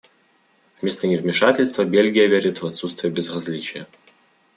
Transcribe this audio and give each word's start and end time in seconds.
Вместо 0.81 1.05
невмешательства 1.07 1.85
Бельгия 1.85 2.25
верит 2.25 2.59
в 2.59 2.65
отсутствие 2.65 3.13
безразличия. 3.13 3.85